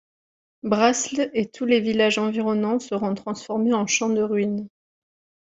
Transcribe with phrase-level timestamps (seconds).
[0.63, 4.67] Brasles et tous les villages environnants seront transformés en champ de ruines.